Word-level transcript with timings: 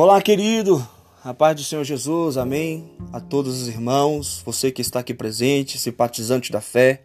Olá, 0.00 0.22
querido. 0.22 0.86
A 1.24 1.34
paz 1.34 1.56
do 1.56 1.64
Senhor 1.64 1.82
Jesus, 1.82 2.36
amém. 2.36 2.88
A 3.12 3.18
todos 3.18 3.62
os 3.62 3.66
irmãos, 3.66 4.40
você 4.46 4.70
que 4.70 4.80
está 4.80 5.00
aqui 5.00 5.12
presente, 5.12 5.76
simpatizante 5.76 6.52
da 6.52 6.60
fé, 6.60 7.02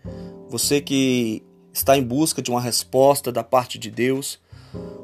você 0.48 0.80
que 0.80 1.42
está 1.74 1.98
em 1.98 2.04
busca 2.04 2.40
de 2.40 2.52
uma 2.52 2.62
resposta 2.62 3.32
da 3.32 3.44
parte 3.44 3.80
de 3.80 3.90
Deus, 3.90 4.40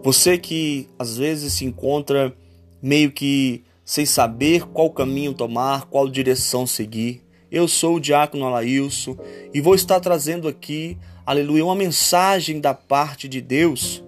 você 0.03 0.37
que 0.37 0.87
às 0.99 1.17
vezes 1.17 1.53
se 1.53 1.65
encontra 1.65 2.31
meio 2.79 3.11
que 3.11 3.63
sem 3.83 4.05
saber 4.05 4.67
qual 4.67 4.91
caminho 4.91 5.33
tomar, 5.33 5.85
qual 5.85 6.07
direção 6.07 6.67
seguir. 6.67 7.23
Eu 7.51 7.67
sou 7.67 7.95
o 7.95 7.99
diácono 7.99 8.45
Alailson 8.45 9.17
e 9.51 9.59
vou 9.59 9.73
estar 9.73 9.99
trazendo 9.99 10.47
aqui, 10.47 10.95
aleluia, 11.25 11.65
uma 11.65 11.73
mensagem 11.73 12.61
da 12.61 12.75
parte 12.75 13.27
de 13.27 13.41
Deus 13.41 14.03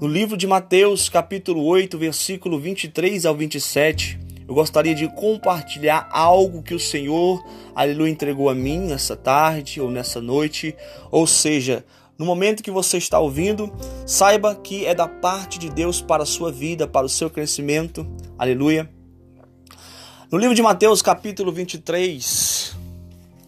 no 0.00 0.06
livro 0.06 0.36
de 0.36 0.46
Mateus, 0.46 1.08
capítulo 1.08 1.64
8, 1.64 1.98
versículo 1.98 2.58
23 2.60 3.26
ao 3.26 3.34
27, 3.34 4.20
eu 4.46 4.54
gostaria 4.54 4.94
de 4.94 5.08
compartilhar 5.08 6.08
algo 6.12 6.62
que 6.62 6.72
o 6.72 6.78
Senhor, 6.78 7.44
aleluia, 7.74 8.08
entregou 8.08 8.48
a 8.48 8.54
mim 8.54 8.78
nessa 8.78 9.16
tarde 9.16 9.80
ou 9.80 9.90
nessa 9.90 10.20
noite. 10.20 10.74
Ou 11.10 11.26
seja, 11.26 11.84
no 12.16 12.24
momento 12.24 12.62
que 12.62 12.70
você 12.70 12.96
está 12.96 13.18
ouvindo, 13.18 13.72
saiba 14.06 14.54
que 14.54 14.86
é 14.86 14.94
da 14.94 15.08
parte 15.08 15.58
de 15.58 15.68
Deus 15.68 16.00
para 16.00 16.22
a 16.22 16.26
sua 16.26 16.52
vida, 16.52 16.86
para 16.86 17.04
o 17.04 17.08
seu 17.08 17.28
crescimento. 17.28 18.06
Aleluia. 18.38 18.88
No 20.30 20.38
livro 20.38 20.54
de 20.54 20.62
Mateus, 20.62 21.02
capítulo 21.02 21.50
23 21.50 22.76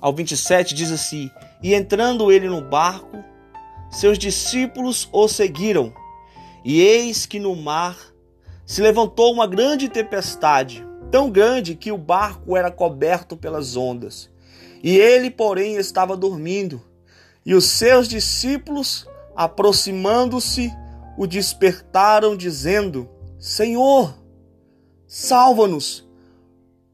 ao 0.01 0.13
27, 0.13 0.75
diz 0.75 0.91
assim: 0.91 1.31
E 1.63 1.75
entrando 1.75 2.33
ele 2.33 2.49
no 2.49 2.61
barco, 2.61 3.23
seus 3.89 4.19
discípulos 4.19 5.09
o 5.13 5.29
seguiram. 5.29 6.00
E 6.65 6.81
eis 6.81 7.27
que 7.27 7.39
no 7.39 7.57
mar 7.57 7.99
se 8.67 8.83
levantou 8.83 9.33
uma 9.33 9.47
grande 9.47 9.89
tempestade, 9.89 10.87
tão 11.11 11.31
grande 11.31 11.75
que 11.75 11.91
o 11.91 11.99
barco 11.99 12.57
era 12.57 12.71
coberto 12.71 13.37
pelas 13.37 13.77
ondas. 13.77 14.31
E 14.83 14.97
ele, 14.97 15.31
porém, 15.31 15.77
estava 15.77 16.17
dormindo. 16.17 16.83
E 17.45 17.55
os 17.55 17.65
seus 17.65 18.07
discípulos, 18.07 19.07
aproximando-se, 19.35 20.73
o 21.17 21.27
despertaram, 21.27 22.37
dizendo: 22.37 23.09
Senhor, 23.39 24.15
salva-nos, 25.07 26.07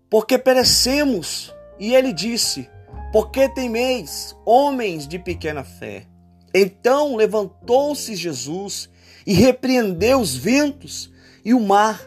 porque 0.09 0.39
perecemos. 0.39 1.55
E 1.79 1.95
ele 1.95 2.13
disse: 2.13 2.71
Por 3.13 3.31
que 3.31 3.49
temeis, 3.49 4.35
homens 4.45 5.07
de 5.07 5.19
pequena 5.19 5.63
fé? 5.63 6.07
Então 6.55 7.17
levantou-se 7.17 8.17
Jesus 8.17 8.89
e 9.27 9.33
repreendeu 9.33 10.21
os 10.21 10.37
ventos 10.37 11.11
e 11.45 11.53
o 11.53 11.61
mar, 11.61 12.01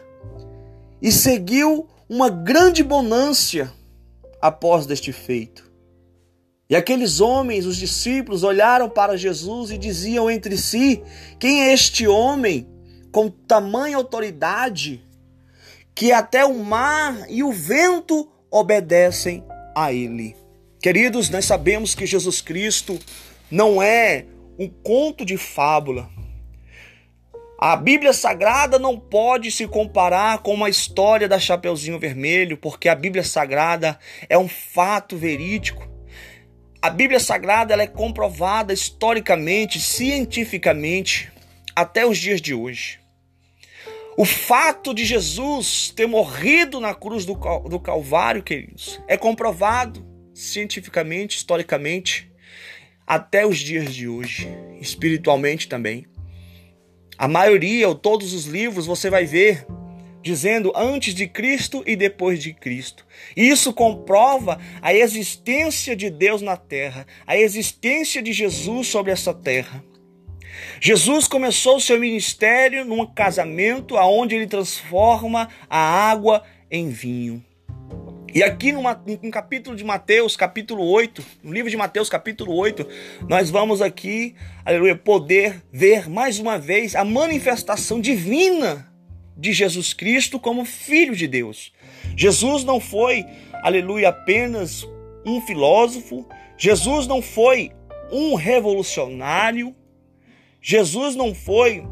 e 1.02 1.12
seguiu 1.12 1.88
uma 2.08 2.28
grande 2.28 2.82
bonância 2.82 3.72
após 4.40 4.86
deste 4.86 5.12
feito. 5.12 5.70
E 6.68 6.76
aqueles 6.76 7.20
homens, 7.20 7.66
os 7.66 7.76
discípulos, 7.76 8.44
olharam 8.44 8.88
para 8.88 9.16
Jesus 9.16 9.70
e 9.70 9.78
diziam 9.78 10.30
entre 10.30 10.56
si: 10.56 11.02
Quem 11.38 11.64
é 11.64 11.72
este 11.72 12.06
homem 12.06 12.68
com 13.10 13.28
tamanha 13.28 13.96
autoridade 13.96 15.04
que 15.94 16.12
até 16.12 16.44
o 16.44 16.58
mar 16.58 17.26
e 17.28 17.42
o 17.42 17.52
vento 17.52 18.28
obedecem 18.50 19.44
a 19.74 19.92
ele? 19.92 20.36
Queridos, 20.80 21.28
nós 21.28 21.44
sabemos 21.44 21.94
que 21.94 22.06
Jesus 22.06 22.40
Cristo 22.40 22.98
não 23.50 23.82
é 23.82 24.26
um 24.58 24.68
conto 24.68 25.24
de 25.24 25.36
fábula, 25.36 26.08
a 27.60 27.76
Bíblia 27.76 28.14
Sagrada 28.14 28.78
não 28.78 28.98
pode 28.98 29.50
se 29.50 29.68
comparar 29.68 30.38
com 30.38 30.54
uma 30.54 30.70
história 30.70 31.28
da 31.28 31.38
Chapeuzinho 31.38 31.98
Vermelho, 31.98 32.56
porque 32.56 32.88
a 32.88 32.94
Bíblia 32.94 33.22
Sagrada 33.22 33.98
é 34.30 34.38
um 34.38 34.48
fato 34.48 35.14
verídico. 35.14 35.86
A 36.80 36.88
Bíblia 36.88 37.20
Sagrada 37.20 37.74
ela 37.74 37.82
é 37.82 37.86
comprovada 37.86 38.72
historicamente, 38.72 39.78
cientificamente, 39.78 41.30
até 41.76 42.06
os 42.06 42.16
dias 42.16 42.40
de 42.40 42.54
hoje. 42.54 42.98
O 44.16 44.24
fato 44.24 44.94
de 44.94 45.04
Jesus 45.04 45.92
ter 45.94 46.06
morrido 46.06 46.80
na 46.80 46.94
cruz 46.94 47.26
do, 47.26 47.34
do 47.68 47.78
Calvário, 47.78 48.42
queridos, 48.42 48.98
é 49.06 49.18
comprovado 49.18 50.02
cientificamente, 50.32 51.36
historicamente, 51.36 52.32
até 53.06 53.44
os 53.44 53.58
dias 53.58 53.94
de 53.94 54.08
hoje, 54.08 54.48
espiritualmente 54.80 55.68
também. 55.68 56.06
A 57.20 57.28
maioria 57.28 57.86
ou 57.86 57.94
todos 57.94 58.32
os 58.32 58.46
livros 58.46 58.86
você 58.86 59.10
vai 59.10 59.26
ver 59.26 59.66
dizendo 60.22 60.72
antes 60.74 61.14
de 61.14 61.26
Cristo 61.26 61.84
e 61.86 61.94
depois 61.94 62.42
de 62.42 62.54
Cristo. 62.54 63.04
Isso 63.36 63.74
comprova 63.74 64.58
a 64.80 64.94
existência 64.94 65.94
de 65.94 66.08
Deus 66.08 66.40
na 66.40 66.56
terra, 66.56 67.06
a 67.26 67.36
existência 67.36 68.22
de 68.22 68.32
Jesus 68.32 68.86
sobre 68.86 69.12
essa 69.12 69.34
terra. 69.34 69.84
Jesus 70.80 71.28
começou 71.28 71.78
seu 71.78 72.00
ministério 72.00 72.86
num 72.86 73.04
casamento 73.04 73.98
aonde 73.98 74.34
ele 74.34 74.46
transforma 74.46 75.46
a 75.68 75.78
água 75.78 76.42
em 76.70 76.88
vinho. 76.88 77.44
E 78.32 78.44
aqui 78.44 78.70
no, 78.70 78.82
no, 78.82 79.30
capítulo 79.30 79.74
de 79.74 79.82
Mateus, 79.82 80.36
capítulo 80.36 80.84
8, 80.84 81.24
no 81.42 81.52
livro 81.52 81.68
de 81.68 81.76
Mateus, 81.76 82.08
capítulo 82.08 82.54
8, 82.54 82.86
nós 83.28 83.50
vamos 83.50 83.82
aqui, 83.82 84.36
aleluia, 84.64 84.94
poder 84.94 85.60
ver 85.72 86.08
mais 86.08 86.38
uma 86.38 86.56
vez 86.56 86.94
a 86.94 87.04
manifestação 87.04 88.00
divina 88.00 88.88
de 89.36 89.52
Jesus 89.52 89.92
Cristo 89.92 90.38
como 90.38 90.64
Filho 90.64 91.16
de 91.16 91.26
Deus. 91.26 91.72
Jesus 92.16 92.62
não 92.62 92.78
foi, 92.78 93.26
aleluia, 93.64 94.10
apenas 94.10 94.86
um 95.26 95.40
filósofo, 95.40 96.28
Jesus 96.56 97.08
não 97.08 97.20
foi 97.20 97.72
um 98.12 98.36
revolucionário, 98.36 99.74
Jesus 100.62 101.16
não 101.16 101.34
foi 101.34 101.84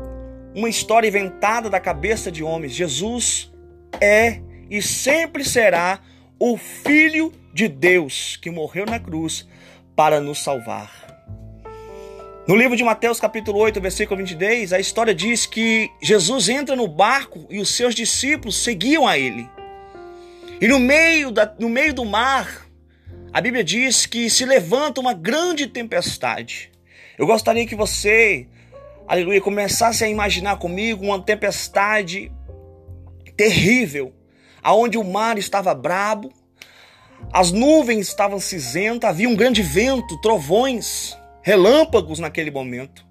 uma 0.54 0.68
história 0.68 1.08
inventada 1.08 1.68
da 1.68 1.80
cabeça 1.80 2.30
de 2.30 2.44
homens. 2.44 2.74
Jesus 2.74 3.52
é 4.00 4.40
e 4.70 4.80
sempre 4.82 5.44
será 5.44 6.00
o 6.38 6.56
Filho 6.56 7.32
de 7.52 7.66
Deus 7.66 8.36
que 8.36 8.50
morreu 8.50 8.86
na 8.86 9.00
cruz 9.00 9.46
para 9.96 10.20
nos 10.20 10.38
salvar. 10.38 11.08
No 12.46 12.56
livro 12.56 12.76
de 12.76 12.84
Mateus, 12.84 13.20
capítulo 13.20 13.58
8, 13.58 13.80
versículo 13.80 14.18
22, 14.18 14.72
a 14.72 14.80
história 14.80 15.14
diz 15.14 15.44
que 15.44 15.90
Jesus 16.00 16.48
entra 16.48 16.74
no 16.74 16.86
barco 16.86 17.46
e 17.50 17.58
os 17.60 17.74
seus 17.74 17.94
discípulos 17.94 18.56
seguiam 18.56 19.06
a 19.06 19.18
ele. 19.18 19.48
E 20.60 20.66
no 20.66 20.78
meio, 20.78 21.30
da, 21.30 21.52
no 21.58 21.68
meio 21.68 21.92
do 21.92 22.04
mar, 22.04 22.66
a 23.32 23.40
Bíblia 23.40 23.62
diz 23.62 24.06
que 24.06 24.30
se 24.30 24.46
levanta 24.46 25.00
uma 25.00 25.12
grande 25.12 25.66
tempestade. 25.66 26.70
Eu 27.18 27.26
gostaria 27.26 27.66
que 27.66 27.74
você, 27.74 28.46
aleluia, 29.06 29.40
começasse 29.40 30.04
a 30.04 30.08
imaginar 30.08 30.56
comigo 30.58 31.04
uma 31.04 31.20
tempestade 31.20 32.32
terrível, 33.36 34.14
aonde 34.62 34.98
o 34.98 35.04
mar 35.04 35.38
estava 35.38 35.74
brabo, 35.74 36.32
as 37.32 37.50
nuvens 37.52 38.08
estavam 38.08 38.40
cinzentas, 38.40 39.10
havia 39.10 39.28
um 39.28 39.36
grande 39.36 39.62
vento, 39.62 40.20
trovões, 40.20 41.16
relâmpagos 41.42 42.18
naquele 42.18 42.50
momento. 42.50 43.06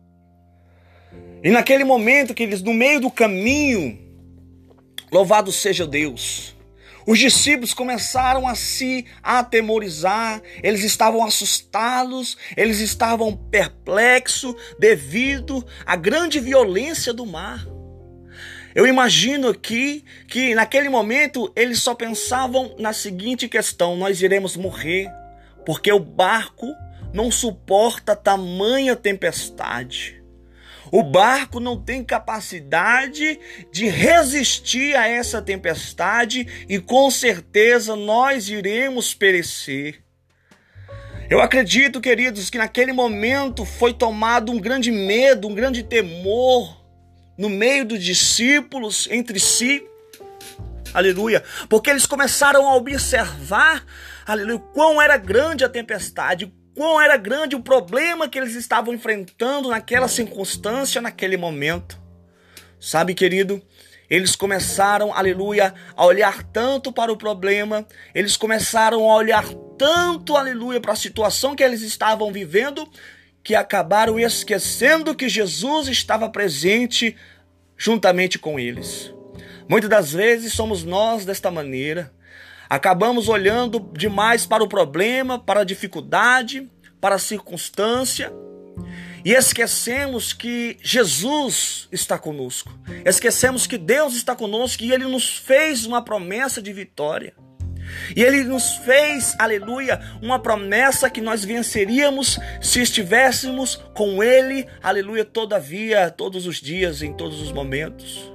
E 1.43 1.51
naquele 1.51 1.83
momento 1.83 2.33
que 2.33 2.43
eles, 2.43 2.61
no 2.61 2.73
meio 2.73 2.99
do 2.99 3.11
caminho, 3.11 3.99
louvado 5.11 5.51
seja 5.51 5.85
Deus, 5.85 6.55
os 7.05 7.19
discípulos 7.19 7.73
começaram 7.73 8.45
a 8.45 8.53
se 8.53 9.05
atemorizar, 9.23 10.41
eles 10.61 10.83
estavam 10.83 11.23
assustados, 11.23 12.37
eles 12.55 12.79
estavam 12.79 13.33
perplexos 13.33 14.53
devido 14.77 15.65
à 15.85 15.95
grande 15.95 16.39
violência 16.39 17.13
do 17.13 17.25
mar. 17.25 17.65
Eu 18.77 18.85
imagino 18.85 19.47
aqui 19.47 20.05
que 20.27 20.53
naquele 20.53 20.87
momento 20.87 21.51
eles 21.55 21.79
só 21.79 21.95
pensavam 21.95 22.75
na 22.77 22.93
seguinte 22.93 23.47
questão: 23.49 23.97
nós 23.97 24.21
iremos 24.21 24.55
morrer, 24.55 25.11
porque 25.65 25.91
o 25.91 25.97
barco 25.97 26.75
não 27.11 27.31
suporta 27.31 28.15
tamanha 28.15 28.95
tempestade. 28.95 30.23
O 30.91 31.01
barco 31.01 31.59
não 31.59 31.81
tem 31.81 32.03
capacidade 32.03 33.39
de 33.71 33.89
resistir 33.89 34.95
a 34.95 35.07
essa 35.07 35.41
tempestade 35.41 36.47
e 36.69 36.79
com 36.79 37.09
certeza 37.09 37.95
nós 37.95 38.47
iremos 38.47 39.11
perecer. 39.11 40.03
Eu 41.31 41.41
acredito, 41.41 41.99
queridos, 41.99 42.51
que 42.51 42.59
naquele 42.59 42.93
momento 42.93 43.65
foi 43.65 43.91
tomado 43.91 44.51
um 44.51 44.59
grande 44.59 44.91
medo, 44.91 45.47
um 45.47 45.55
grande 45.55 45.81
temor 45.81 46.76
no 47.37 47.49
meio 47.49 47.85
dos 47.85 48.03
discípulos, 48.03 49.07
entre 49.11 49.39
si. 49.39 49.85
Aleluia. 50.93 51.43
Porque 51.69 51.89
eles 51.89 52.05
começaram 52.05 52.67
a 52.67 52.75
observar, 52.75 53.85
aleluia, 54.25 54.59
quão 54.73 55.01
era 55.01 55.17
grande 55.17 55.63
a 55.63 55.69
tempestade, 55.69 56.51
quão 56.73 56.99
era 56.99 57.17
grande 57.17 57.55
o 57.55 57.61
problema 57.61 58.27
que 58.27 58.37
eles 58.37 58.55
estavam 58.55 58.93
enfrentando 58.93 59.69
naquela 59.69 60.07
circunstância, 60.07 61.01
naquele 61.01 61.37
momento. 61.37 61.99
Sabe, 62.79 63.13
querido, 63.13 63.61
eles 64.09 64.35
começaram, 64.35 65.13
aleluia, 65.13 65.73
a 65.95 66.05
olhar 66.05 66.43
tanto 66.43 66.91
para 66.91 67.11
o 67.11 67.17
problema, 67.17 67.85
eles 68.15 68.37
começaram 68.37 69.09
a 69.09 69.15
olhar 69.15 69.45
tanto, 69.77 70.37
aleluia, 70.37 70.79
para 70.79 70.93
a 70.93 70.95
situação 70.95 71.55
que 71.55 71.63
eles 71.63 71.81
estavam 71.81 72.31
vivendo, 72.31 72.87
que 73.47 73.55
acabaram 73.55 74.19
esquecendo 74.19 75.15
que 75.15 75.29
Jesus 75.29 75.87
estava 75.87 76.27
presente 76.27 77.15
juntamente 77.77 78.37
com 78.37 78.59
eles. 78.59 79.13
Muitas 79.69 79.89
das 79.89 80.11
vezes 80.11 80.51
somos 80.51 80.83
nós 80.83 81.23
desta 81.23 81.49
maneira. 81.49 82.11
Acabamos 82.69 83.29
olhando 83.29 83.79
demais 83.93 84.45
para 84.45 84.65
o 84.65 84.67
problema, 84.67 85.39
para 85.39 85.61
a 85.61 85.63
dificuldade, 85.63 86.69
para 86.99 87.15
a 87.15 87.19
circunstância 87.19 88.33
e 89.23 89.31
esquecemos 89.31 90.33
que 90.33 90.77
Jesus 90.83 91.87
está 91.89 92.19
conosco. 92.19 92.77
Esquecemos 93.05 93.65
que 93.65 93.77
Deus 93.77 94.13
está 94.17 94.35
conosco 94.35 94.83
e 94.83 94.91
Ele 94.91 95.05
nos 95.05 95.37
fez 95.37 95.85
uma 95.85 96.01
promessa 96.01 96.61
de 96.61 96.73
vitória. 96.73 97.33
E 98.15 98.23
Ele 98.23 98.43
nos 98.43 98.75
fez, 98.77 99.35
aleluia, 99.39 99.99
uma 100.21 100.39
promessa 100.39 101.09
que 101.09 101.21
nós 101.21 101.43
venceríamos 101.43 102.39
se 102.61 102.81
estivéssemos 102.81 103.75
com 103.93 104.23
Ele, 104.23 104.65
aleluia, 104.81 105.25
todavia, 105.25 106.09
todos 106.09 106.45
os 106.45 106.61
dias, 106.61 107.01
em 107.01 107.13
todos 107.13 107.41
os 107.41 107.51
momentos. 107.51 108.31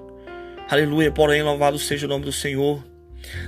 Aleluia, 0.71 1.11
porém, 1.13 1.43
louvado 1.43 1.79
seja 1.79 2.07
o 2.07 2.09
nome 2.09 2.25
do 2.25 2.33
Senhor. 2.33 2.83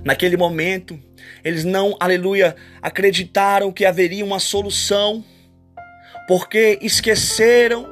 Naquele 0.04 0.36
momento, 0.36 1.00
eles 1.42 1.64
não, 1.64 1.96
aleluia, 1.98 2.54
acreditaram 2.80 3.72
que 3.72 3.84
haveria 3.84 4.24
uma 4.24 4.38
solução 4.38 5.24
porque 6.26 6.78
esqueceram 6.80 7.86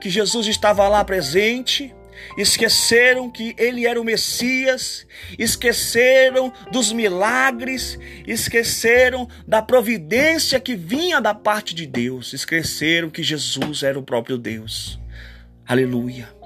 que 0.00 0.08
Jesus 0.08 0.46
estava 0.46 0.88
lá 0.88 1.04
presente, 1.04 1.94
esqueceram 2.36 3.30
que 3.30 3.54
ele 3.58 3.86
era 3.86 4.00
o 4.00 4.04
Messias, 4.04 5.06
esqueceram 5.38 6.52
dos 6.70 6.92
milagres, 6.92 7.98
esqueceram 8.26 9.28
da 9.46 9.60
providência 9.60 10.60
que 10.60 10.76
vinha 10.76 11.20
da 11.20 11.34
parte 11.34 11.74
de 11.74 11.86
Deus, 11.86 12.32
esqueceram 12.32 13.10
que 13.10 13.22
Jesus 13.22 13.82
era 13.82 13.98
o 13.98 14.02
próprio 14.02 14.38
Deus. 14.38 14.98
Aleluia. 15.66 16.37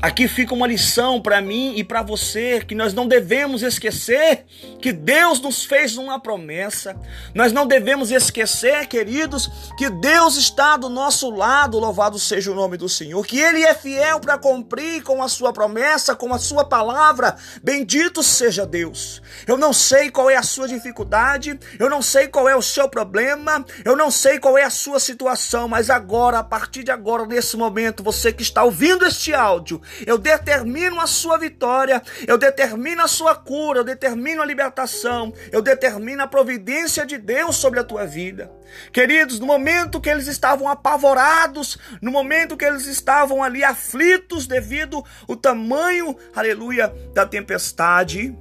Aqui 0.00 0.26
fica 0.26 0.52
uma 0.52 0.66
lição 0.66 1.20
para 1.20 1.40
mim 1.40 1.74
e 1.76 1.84
para 1.84 2.02
você 2.02 2.60
que 2.60 2.74
nós 2.74 2.92
não 2.92 3.06
devemos 3.06 3.62
esquecer 3.62 4.44
que 4.80 4.92
Deus 4.92 5.40
nos 5.40 5.64
fez 5.64 5.96
uma 5.96 6.18
promessa. 6.18 6.96
Nós 7.32 7.52
não 7.52 7.66
devemos 7.66 8.10
esquecer, 8.10 8.86
queridos, 8.88 9.48
que 9.78 9.88
Deus 9.88 10.36
está 10.36 10.76
do 10.76 10.88
nosso 10.88 11.30
lado, 11.30 11.78
louvado 11.78 12.18
seja 12.18 12.50
o 12.50 12.54
nome 12.54 12.76
do 12.76 12.88
Senhor, 12.88 13.24
que 13.24 13.38
Ele 13.38 13.62
é 13.62 13.74
fiel 13.74 14.18
para 14.18 14.36
cumprir 14.36 15.04
com 15.04 15.22
a 15.22 15.28
sua 15.28 15.52
promessa, 15.52 16.16
com 16.16 16.34
a 16.34 16.38
sua 16.38 16.64
palavra. 16.64 17.36
Bendito 17.62 18.24
seja 18.24 18.66
Deus. 18.66 19.22
Eu 19.46 19.56
não 19.56 19.72
sei 19.72 20.10
qual 20.10 20.28
é 20.28 20.36
a 20.36 20.42
sua 20.42 20.66
dificuldade, 20.66 21.58
eu 21.78 21.88
não 21.88 22.02
sei 22.02 22.26
qual 22.26 22.48
é 22.48 22.56
o 22.56 22.62
seu 22.62 22.88
problema, 22.88 23.64
eu 23.84 23.96
não 23.96 24.10
sei 24.10 24.40
qual 24.40 24.58
é 24.58 24.64
a 24.64 24.70
sua 24.70 24.98
situação, 24.98 25.68
mas 25.68 25.90
agora, 25.90 26.40
a 26.40 26.44
partir 26.44 26.82
de 26.82 26.90
agora, 26.90 27.24
nesse 27.24 27.56
momento, 27.56 28.02
você 28.02 28.32
que 28.32 28.42
está 28.42 28.64
ouvindo 28.64 29.06
este 29.06 29.32
áudio, 29.32 29.80
eu 30.06 30.18
determino 30.18 31.00
a 31.00 31.06
sua 31.06 31.38
vitória, 31.38 32.02
eu 32.26 32.38
determino 32.38 33.02
a 33.02 33.08
sua 33.08 33.34
cura, 33.34 33.80
eu 33.80 33.84
determino 33.84 34.42
a 34.42 34.46
libertação, 34.46 35.32
eu 35.50 35.62
determino 35.62 36.22
a 36.22 36.26
providência 36.26 37.04
de 37.06 37.18
Deus 37.18 37.56
sobre 37.56 37.80
a 37.80 37.84
tua 37.84 38.06
vida. 38.06 38.50
Queridos, 38.92 39.38
no 39.38 39.46
momento 39.46 40.00
que 40.00 40.08
eles 40.08 40.26
estavam 40.26 40.68
apavorados, 40.68 41.78
no 42.00 42.10
momento 42.10 42.56
que 42.56 42.64
eles 42.64 42.86
estavam 42.86 43.42
ali 43.42 43.62
aflitos 43.62 44.46
devido 44.46 45.04
ao 45.28 45.36
tamanho, 45.36 46.16
aleluia, 46.34 46.92
da 47.12 47.26
tempestade, 47.26 48.36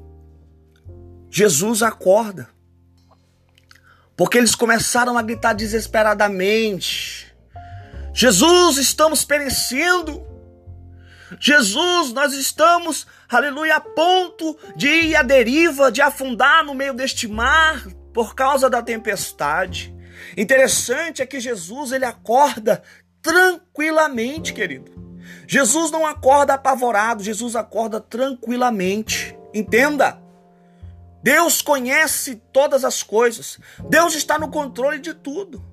Jesus 1.29 1.81
acorda. 1.81 2.49
Porque 4.15 4.37
eles 4.37 4.53
começaram 4.53 5.17
a 5.17 5.21
gritar 5.21 5.53
desesperadamente: 5.53 7.33
Jesus, 8.13 8.77
estamos 8.77 9.25
perecendo. 9.25 10.30
Jesus, 11.39 12.13
nós 12.13 12.33
estamos, 12.33 13.07
aleluia, 13.29 13.77
a 13.77 13.81
ponto 13.81 14.57
de 14.75 14.87
ir 14.87 15.15
à 15.15 15.23
deriva, 15.23 15.91
de 15.91 16.01
afundar 16.01 16.63
no 16.63 16.73
meio 16.73 16.93
deste 16.93 17.27
mar 17.27 17.87
por 18.13 18.35
causa 18.35 18.69
da 18.69 18.81
tempestade. 18.81 19.95
Interessante 20.35 21.21
é 21.21 21.25
que 21.25 21.39
Jesus 21.39 21.91
ele 21.91 22.05
acorda 22.05 22.83
tranquilamente, 23.21 24.53
querido. 24.53 24.91
Jesus 25.47 25.91
não 25.91 26.05
acorda 26.05 26.53
apavorado, 26.53 27.23
Jesus 27.23 27.55
acorda 27.55 27.99
tranquilamente. 27.99 29.35
Entenda. 29.53 30.21
Deus 31.23 31.61
conhece 31.61 32.41
todas 32.51 32.83
as 32.83 33.03
coisas. 33.03 33.59
Deus 33.89 34.15
está 34.15 34.39
no 34.39 34.49
controle 34.49 34.99
de 34.99 35.13
tudo. 35.13 35.70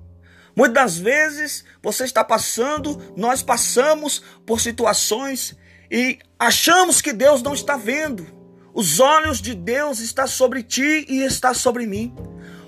Muitas 0.55 0.73
das 0.73 0.97
vezes 0.97 1.63
você 1.81 2.03
está 2.03 2.23
passando, 2.23 3.13
nós 3.15 3.41
passamos 3.41 4.21
por 4.45 4.59
situações 4.59 5.55
e 5.91 6.19
achamos 6.37 7.01
que 7.01 7.13
Deus 7.13 7.41
não 7.41 7.53
está 7.53 7.77
vendo. 7.77 8.27
Os 8.73 8.99
olhos 8.99 9.41
de 9.41 9.55
Deus 9.55 9.99
estão 9.99 10.27
sobre 10.27 10.63
ti 10.63 11.05
e 11.09 11.23
está 11.23 11.53
sobre 11.53 11.85
mim. 11.85 12.13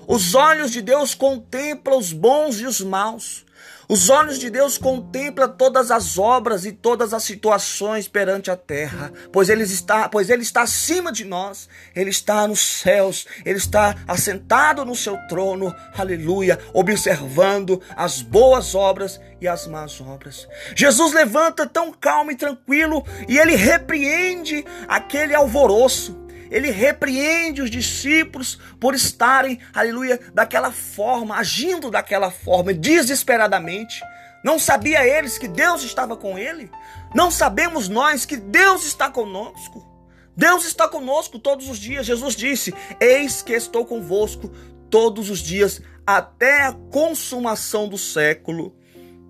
Os 0.06 0.34
olhos 0.34 0.70
de 0.70 0.82
Deus 0.82 1.14
contemplam 1.14 1.98
os 1.98 2.12
bons 2.12 2.60
e 2.60 2.66
os 2.66 2.80
maus. 2.80 3.44
Os 3.88 4.08
olhos 4.08 4.38
de 4.38 4.50
Deus 4.50 4.78
contemplam 4.78 5.48
todas 5.56 5.90
as 5.90 6.18
obras 6.18 6.64
e 6.64 6.72
todas 6.72 7.12
as 7.12 7.22
situações 7.22 8.08
perante 8.08 8.50
a 8.50 8.56
terra, 8.56 9.12
pois 9.32 9.48
ele 9.48 9.62
está, 9.62 10.08
pois 10.08 10.30
ele 10.30 10.42
está 10.42 10.62
acima 10.62 11.12
de 11.12 11.24
nós, 11.24 11.68
ele 11.94 12.10
está 12.10 12.46
nos 12.46 12.60
céus, 12.60 13.26
ele 13.44 13.58
está 13.58 13.96
assentado 14.06 14.84
no 14.84 14.94
seu 14.94 15.16
trono, 15.28 15.74
aleluia, 15.96 16.58
observando 16.72 17.82
as 17.96 18.22
boas 18.22 18.74
obras 18.74 19.20
e 19.40 19.48
as 19.48 19.66
más 19.66 20.00
obras. 20.00 20.48
Jesus 20.74 21.12
levanta 21.12 21.66
tão 21.66 21.92
calmo 21.92 22.30
e 22.30 22.36
tranquilo 22.36 23.04
e 23.28 23.38
ele 23.38 23.56
repreende 23.56 24.64
aquele 24.88 25.34
alvoroço 25.34 26.21
ele 26.52 26.70
repreende 26.70 27.62
os 27.62 27.70
discípulos 27.70 28.58
por 28.78 28.94
estarem, 28.94 29.58
aleluia, 29.74 30.20
daquela 30.34 30.70
forma, 30.70 31.36
agindo 31.36 31.90
daquela 31.90 32.30
forma, 32.30 32.74
desesperadamente. 32.74 34.02
Não 34.44 34.58
sabia 34.58 35.06
eles 35.06 35.38
que 35.38 35.48
Deus 35.48 35.82
estava 35.82 36.16
com 36.16 36.38
ele? 36.38 36.70
Não 37.14 37.30
sabemos 37.30 37.88
nós 37.88 38.26
que 38.26 38.36
Deus 38.36 38.84
está 38.84 39.10
conosco? 39.10 39.90
Deus 40.36 40.64
está 40.64 40.86
conosco 40.86 41.38
todos 41.38 41.68
os 41.68 41.78
dias. 41.78 42.04
Jesus 42.04 42.36
disse: 42.36 42.74
Eis 43.00 43.40
que 43.40 43.52
estou 43.52 43.86
convosco 43.86 44.48
todos 44.90 45.30
os 45.30 45.38
dias 45.38 45.80
até 46.06 46.64
a 46.64 46.72
consumação 46.72 47.88
do 47.88 47.96
século. 47.96 48.76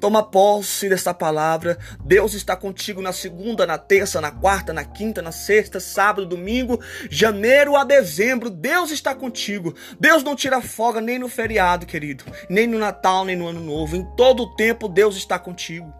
Toma 0.03 0.21
posse 0.21 0.89
dessa 0.89 1.15
palavra. 1.15 1.79
Deus 2.05 2.35
está 2.35 2.57
contigo 2.57 3.01
na 3.01 3.13
segunda, 3.13 3.65
na 3.65 3.79
terça, 3.79 4.21
na 4.21 4.33
quarta, 4.33 4.73
na 4.73 4.85
quinta, 4.85 5.23
na 5.23 5.31
sexta, 5.31 5.79
sábado, 5.79 6.27
domingo, 6.27 6.81
janeiro 7.09 7.77
a 7.77 7.85
dezembro. 7.85 8.51
Deus 8.51 8.91
está 8.91 9.15
contigo. 9.15 9.77
Deus 10.01 10.25
não 10.25 10.35
tira 10.35 10.61
folga 10.61 11.01
nem 11.01 11.21
no 11.21 11.29
feriado, 11.29 11.87
querido, 11.87 12.25
nem 12.51 12.67
no 12.67 12.81
Natal, 12.81 13.25
nem 13.25 13.37
no 13.37 13.47
Ano 13.47 13.61
Novo. 13.61 13.95
Em 13.95 14.05
todo 14.17 14.43
o 14.43 14.57
tempo, 14.57 14.89
Deus 14.89 15.15
está 15.15 15.39
contigo. 15.39 15.95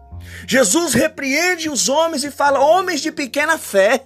Jesus 0.45 0.93
repreende 0.93 1.69
os 1.69 1.87
homens 1.87 2.25
e 2.25 2.29
fala: 2.29 2.59
homens 2.59 2.99
de 2.99 3.09
pequena 3.09 3.57
fé. 3.57 4.03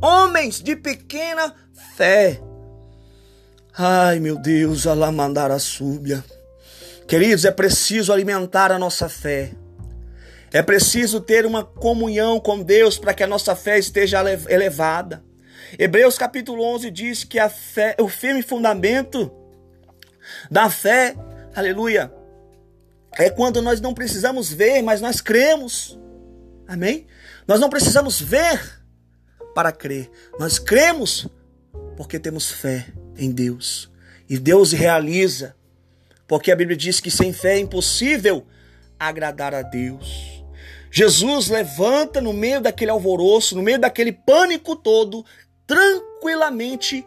Homens 0.00 0.62
de 0.62 0.74
pequena 0.74 1.54
fé. 1.94 2.40
Ai, 3.76 4.18
meu 4.18 4.38
Deus, 4.38 4.86
Alamandara 4.86 5.58
súbia. 5.58 6.24
Queridos, 7.10 7.44
é 7.44 7.50
preciso 7.50 8.12
alimentar 8.12 8.70
a 8.70 8.78
nossa 8.78 9.08
fé. 9.08 9.50
É 10.52 10.62
preciso 10.62 11.20
ter 11.20 11.44
uma 11.44 11.64
comunhão 11.64 12.38
com 12.38 12.62
Deus 12.62 12.98
para 12.98 13.12
que 13.12 13.24
a 13.24 13.26
nossa 13.26 13.56
fé 13.56 13.80
esteja 13.80 14.22
elevada. 14.48 15.20
Hebreus 15.76 16.16
capítulo 16.16 16.62
11 16.62 16.88
diz 16.88 17.24
que 17.24 17.40
a 17.40 17.48
fé, 17.48 17.96
o 17.98 18.08
firme 18.08 18.44
fundamento 18.44 19.28
da 20.48 20.70
fé, 20.70 21.16
aleluia, 21.52 22.14
é 23.18 23.28
quando 23.28 23.60
nós 23.60 23.80
não 23.80 23.92
precisamos 23.92 24.52
ver, 24.52 24.80
mas 24.80 25.00
nós 25.00 25.20
cremos. 25.20 25.98
Amém? 26.68 27.08
Nós 27.44 27.58
não 27.58 27.68
precisamos 27.68 28.20
ver 28.20 28.84
para 29.52 29.72
crer. 29.72 30.08
Nós 30.38 30.60
cremos 30.60 31.26
porque 31.96 32.20
temos 32.20 32.52
fé 32.52 32.86
em 33.16 33.32
Deus. 33.32 33.90
E 34.28 34.38
Deus 34.38 34.70
realiza 34.70 35.56
porque 36.30 36.52
a 36.52 36.54
Bíblia 36.54 36.76
diz 36.76 37.00
que 37.00 37.10
sem 37.10 37.32
fé 37.32 37.56
é 37.56 37.58
impossível 37.58 38.46
agradar 38.96 39.52
a 39.52 39.62
Deus. 39.62 40.44
Jesus 40.88 41.48
levanta 41.48 42.20
no 42.20 42.32
meio 42.32 42.60
daquele 42.60 42.92
alvoroço, 42.92 43.56
no 43.56 43.62
meio 43.64 43.80
daquele 43.80 44.12
pânico 44.12 44.76
todo, 44.76 45.26
tranquilamente 45.66 47.04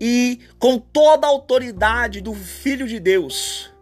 e 0.00 0.40
com 0.58 0.80
toda 0.80 1.28
a 1.28 1.30
autoridade 1.30 2.20
do 2.20 2.34
Filho 2.34 2.88
de 2.88 2.98
Deus, 2.98 3.72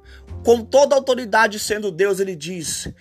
com 0.44 0.62
toda 0.62 0.94
a 0.94 0.98
autoridade 0.98 1.58
sendo 1.58 1.90
Deus, 1.90 2.20
ele 2.20 2.36
diz: 2.36 2.92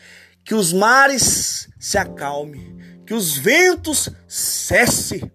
que 0.46 0.56
os 0.56 0.72
mares 0.72 1.68
se 1.78 1.98
acalmem, 1.98 2.78
que 3.06 3.14
os 3.14 3.38
ventos 3.38 4.10
cessem. 4.26 5.30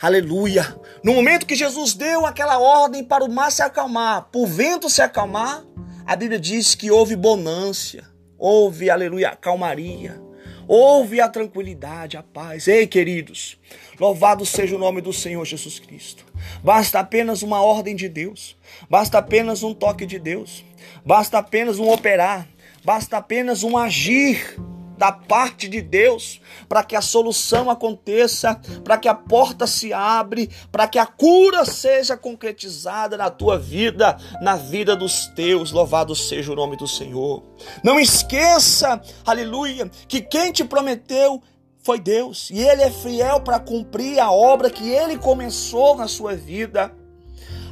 Aleluia. 0.00 0.80
No 1.04 1.12
momento 1.12 1.44
que 1.44 1.54
Jesus 1.54 1.92
deu 1.92 2.24
aquela 2.24 2.58
ordem 2.58 3.04
para 3.04 3.22
o 3.22 3.30
mar 3.30 3.52
se 3.52 3.60
acalmar, 3.60 4.28
para 4.32 4.40
o 4.40 4.46
vento 4.46 4.88
se 4.88 5.02
acalmar, 5.02 5.62
a 6.06 6.16
Bíblia 6.16 6.40
diz 6.40 6.74
que 6.74 6.90
houve 6.90 7.14
bonância, 7.14 8.04
houve, 8.38 8.88
aleluia, 8.88 9.36
calmaria, 9.36 10.18
houve 10.66 11.20
a 11.20 11.28
tranquilidade, 11.28 12.16
a 12.16 12.22
paz. 12.22 12.66
Ei, 12.66 12.86
queridos, 12.86 13.58
louvado 13.98 14.46
seja 14.46 14.74
o 14.74 14.78
nome 14.78 15.02
do 15.02 15.12
Senhor 15.12 15.44
Jesus 15.44 15.78
Cristo. 15.78 16.24
Basta 16.64 16.98
apenas 16.98 17.42
uma 17.42 17.60
ordem 17.60 17.94
de 17.94 18.08
Deus, 18.08 18.56
basta 18.88 19.18
apenas 19.18 19.62
um 19.62 19.74
toque 19.74 20.06
de 20.06 20.18
Deus, 20.18 20.64
basta 21.04 21.36
apenas 21.36 21.78
um 21.78 21.90
operar, 21.90 22.48
basta 22.82 23.18
apenas 23.18 23.62
um 23.62 23.76
agir 23.76 24.56
da 25.00 25.10
parte 25.10 25.66
de 25.66 25.80
Deus 25.80 26.42
para 26.68 26.84
que 26.84 26.94
a 26.94 27.00
solução 27.00 27.70
aconteça, 27.70 28.60
para 28.84 28.98
que 28.98 29.08
a 29.08 29.14
porta 29.14 29.66
se 29.66 29.94
abre, 29.94 30.50
para 30.70 30.86
que 30.86 30.98
a 30.98 31.06
cura 31.06 31.64
seja 31.64 32.18
concretizada 32.18 33.16
na 33.16 33.30
tua 33.30 33.58
vida, 33.58 34.18
na 34.42 34.56
vida 34.56 34.94
dos 34.94 35.26
teus. 35.28 35.72
Louvado 35.72 36.14
seja 36.14 36.52
o 36.52 36.54
nome 36.54 36.76
do 36.76 36.86
Senhor. 36.86 37.42
Não 37.82 37.98
esqueça, 37.98 39.00
aleluia, 39.24 39.90
que 40.06 40.20
quem 40.20 40.52
te 40.52 40.64
prometeu 40.64 41.42
foi 41.82 41.98
Deus 41.98 42.50
e 42.50 42.60
ele 42.60 42.82
é 42.82 42.90
fiel 42.90 43.40
para 43.40 43.58
cumprir 43.58 44.20
a 44.20 44.30
obra 44.30 44.68
que 44.68 44.86
ele 44.86 45.16
começou 45.16 45.96
na 45.96 46.08
sua 46.08 46.36
vida. 46.36 46.94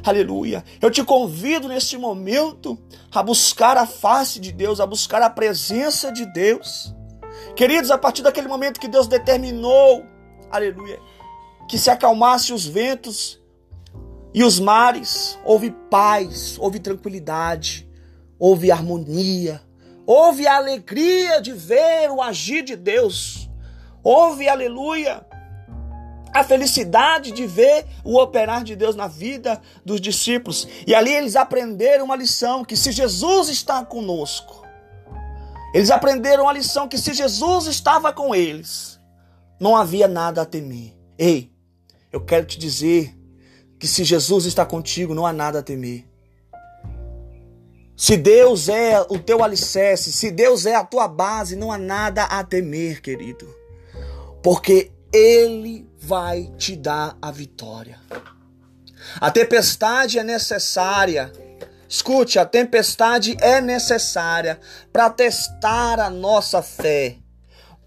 Aleluia. 0.03 0.63
Eu 0.81 0.89
te 0.89 1.03
convido 1.03 1.67
neste 1.67 1.95
momento 1.95 2.75
a 3.13 3.21
buscar 3.21 3.77
a 3.77 3.85
face 3.85 4.39
de 4.39 4.51
Deus, 4.51 4.79
a 4.79 4.87
buscar 4.87 5.21
a 5.21 5.29
presença 5.29 6.11
de 6.11 6.25
Deus. 6.25 6.97
Queridos, 7.59 7.91
a 7.91 7.97
partir 7.97 8.21
daquele 8.21 8.47
momento 8.47 8.79
que 8.79 8.87
Deus 8.87 9.05
determinou, 9.05 10.05
aleluia, 10.49 10.97
que 11.67 11.77
se 11.77 11.89
acalmasse 11.89 12.53
os 12.53 12.65
ventos 12.65 13.37
e 14.33 14.45
os 14.45 14.61
mares, 14.61 15.37
houve 15.43 15.69
paz, 15.91 16.57
houve 16.57 16.79
tranquilidade, 16.79 17.85
houve 18.39 18.71
harmonia, 18.71 19.61
houve 20.05 20.47
a 20.47 20.55
alegria 20.55 21.41
de 21.41 21.51
ver 21.51 22.09
o 22.09 22.21
agir 22.21 22.63
de 22.63 22.77
Deus, 22.77 23.49
houve, 24.01 24.47
aleluia, 24.47 25.27
a 26.33 26.45
felicidade 26.45 27.29
de 27.33 27.45
ver 27.45 27.85
o 28.05 28.17
operar 28.17 28.63
de 28.63 28.73
Deus 28.73 28.95
na 28.95 29.07
vida 29.07 29.61
dos 29.83 29.99
discípulos. 29.99 30.65
E 30.87 30.95
ali 30.95 31.13
eles 31.13 31.35
aprenderam 31.35 32.05
uma 32.05 32.15
lição: 32.15 32.63
que 32.63 32.77
se 32.77 32.93
Jesus 32.93 33.49
está 33.49 33.83
conosco, 33.83 34.58
eles 35.73 35.91
aprenderam 35.91 36.49
a 36.49 36.53
lição 36.53 36.87
que 36.87 36.97
se 36.97 37.13
Jesus 37.13 37.67
estava 37.67 38.11
com 38.11 38.33
eles, 38.33 38.99
não 39.59 39.75
havia 39.75 40.07
nada 40.07 40.41
a 40.41 40.45
temer. 40.45 40.95
Ei, 41.17 41.51
eu 42.11 42.21
quero 42.21 42.45
te 42.45 42.57
dizer 42.57 43.15
que 43.77 43.87
se 43.87 44.03
Jesus 44.03 44.45
está 44.45 44.65
contigo, 44.65 45.13
não 45.13 45.25
há 45.25 45.33
nada 45.33 45.59
a 45.59 45.63
temer. 45.63 46.05
Se 47.95 48.15
Deus 48.15 48.69
é 48.69 49.01
o 49.09 49.19
teu 49.19 49.43
alicerce, 49.43 50.11
se 50.11 50.31
Deus 50.31 50.65
é 50.65 50.73
a 50.73 50.85
tua 50.85 51.07
base, 51.07 51.55
não 51.55 51.71
há 51.71 51.77
nada 51.77 52.23
a 52.23 52.43
temer, 52.43 53.01
querido. 53.01 53.53
Porque 54.41 54.91
Ele 55.13 55.85
vai 55.99 56.51
te 56.57 56.75
dar 56.75 57.17
a 57.21 57.29
vitória. 57.29 57.99
A 59.19 59.29
tempestade 59.29 60.17
é 60.17 60.23
necessária 60.23 61.31
Escute, 61.89 62.37
a 62.37 62.45
tempestade 62.45 63.35
é 63.41 63.59
necessária 63.59 64.59
para 64.93 65.09
testar 65.09 65.99
a 65.99 66.07
nossa 66.07 66.61
fé, 66.61 67.17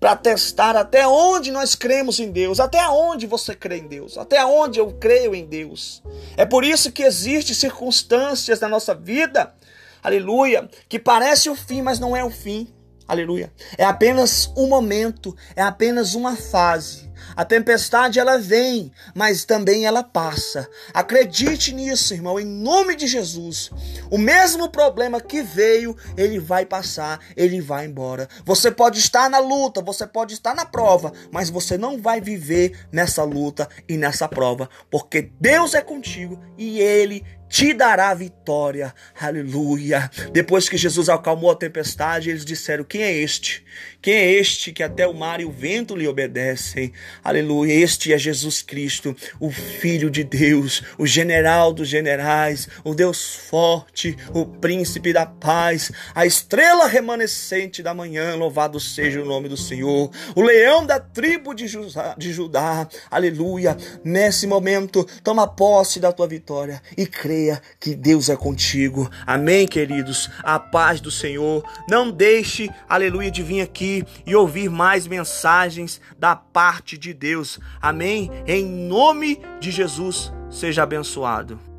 para 0.01 0.17
testar 0.17 0.75
até 0.75 1.07
onde 1.07 1.53
nós 1.53 1.77
cremos 1.77 2.19
em 2.19 2.33
Deus, 2.33 2.59
até 2.59 2.85
onde 2.89 3.29
você 3.29 3.55
crê 3.55 3.77
em 3.77 3.87
Deus, 3.87 4.19
até 4.19 4.45
onde 4.45 4.81
eu 4.81 4.93
creio 4.95 5.37
em 5.37 5.47
Deus. 5.47 6.03
É 6.37 6.45
por 6.45 6.65
isso 6.65 6.91
que 6.91 7.05
existem 7.05 7.55
circunstâncias 7.55 8.59
na 8.59 8.69
nossa 8.69 8.93
vida, 8.93 9.55
aleluia, 10.03 10.69
que 10.89 10.99
parece 10.99 11.49
o 11.49 11.55
fim, 11.55 11.81
mas 11.81 12.01
não 12.01 12.17
é 12.17 12.25
o 12.25 12.31
fim. 12.31 12.75
Aleluia. 13.07 13.53
É 13.79 13.85
apenas 13.85 14.51
um 14.57 14.67
momento, 14.67 15.37
é 15.55 15.63
apenas 15.63 16.15
uma 16.15 16.35
fase. 16.35 17.12
A 17.37 17.45
tempestade 17.45 18.19
ela 18.19 18.39
vem, 18.39 18.93
mas 19.15 19.45
também 19.45 19.87
ela 19.87 20.03
passa. 20.03 20.69
Acredite 20.93 21.73
nisso, 21.73 22.15
irmão, 22.15 22.39
em 22.39 22.45
nome 22.45 22.95
de 22.95 23.07
Jesus. 23.07 23.71
O 24.11 24.19
mesmo 24.19 24.69
problema 24.69 25.21
que 25.21 25.43
veio, 25.43 25.97
ele 26.17 26.39
vai 26.39 26.67
passar, 26.67 27.21
ele 27.37 27.61
vai 27.61 27.87
embora. 27.87 28.29
Você 28.45 28.71
pode 28.71 28.99
estar 28.99 29.29
na 29.31 29.39
luta, 29.39 29.81
você 29.81 30.07
pode 30.07 30.35
estar 30.35 30.55
na 30.55 30.65
prova, 30.65 31.13
mas 31.31 31.51
você 31.51 31.79
não 31.79 32.01
vai 32.01 32.21
viver 32.21 32.87
nessa 32.91 33.25
luta 33.25 33.69
e 33.89 33.97
nessa 33.97 34.29
prova, 34.29 34.69
porque 34.91 35.31
Deus 35.41 35.75
é 35.75 35.81
contigo 35.81 36.39
e 36.57 36.81
ele 36.81 37.25
te 37.53 37.75
dará 37.75 38.15
vitória. 38.15 38.95
Aleluia. 39.21 40.11
Depois 40.33 40.71
que 40.71 40.79
Jesus 40.79 41.11
acalmou 41.11 41.51
a 41.51 41.55
tempestade, 41.55 42.31
eles 42.31 42.47
disseram: 42.47 42.83
Quem 42.83 43.03
é 43.03 43.13
este? 43.13 43.63
Quem 44.03 44.15
é 44.15 44.33
este 44.33 44.73
que 44.73 44.83
até 44.83 45.07
o 45.07 45.15
mar 45.15 45.41
e 45.41 45.45
o 45.45 45.53
vento 45.53 45.95
lhe 45.95 46.09
obedecem? 46.09 46.93
Aleluia. 47.23 47.73
Este 47.73 48.13
é 48.13 48.19
Jesus 48.19 48.61
Cristo, 48.61 49.15
o 49.39 49.49
Filho 49.49 50.11
de 50.11 50.25
Deus, 50.25 50.83
o 50.99 51.07
general 51.07 51.73
dos 51.73 51.87
generais, 51.87 52.69
o 52.83 52.97
Deus 52.97 53.37
forte, 53.49 54.17
o 54.35 54.45
príncipe 54.45 55.13
da 55.13 55.25
paz, 55.25 55.93
a 56.17 56.27
estrela 56.27 56.89
remanescente 56.89 57.81
da 57.81 57.95
manhã. 57.95 58.35
Louvado 58.35 58.81
seja 58.81 59.23
o 59.23 59.25
nome 59.25 59.49
do 59.49 59.57
Senhor. 59.57 60.11
O 60.35 60.43
leão 60.43 60.85
da 60.85 60.99
tribo 60.99 61.55
de 61.55 61.69
Judá. 61.69 62.17
De 62.19 62.33
Judá. 62.33 62.89
Aleluia. 63.09 63.77
Nesse 64.03 64.49
momento, 64.49 65.07
toma 65.23 65.47
posse 65.47 66.01
da 66.01 66.11
tua 66.11 66.27
vitória 66.27 66.83
e 66.99 67.07
creia 67.07 67.63
que 67.79 67.95
Deus 67.95 68.29
é 68.29 68.35
contigo. 68.35 69.09
Amém, 69.25 69.69
queridos? 69.69 70.29
A 70.43 70.59
paz 70.59 71.01
do 71.01 71.11
Senhor. 71.13 71.65
Não 71.89 72.11
deixe, 72.11 72.69
aleluia, 72.89 73.31
de 73.31 73.45
vir 73.45 73.61
aqui 73.61 73.92
e 74.27 74.35
ouvir 74.35 74.71
mais 74.71 75.07
mensagens 75.07 76.01
da 76.19 76.35
parte 76.37 76.97
de 76.97 77.13
Deus. 77.13 77.59
Amém? 77.81 78.31
Em 78.47 78.65
nome 78.65 79.41
de 79.61 79.71
Jesus, 79.71 80.33
seja 80.51 80.83
abençoado. 80.83 81.72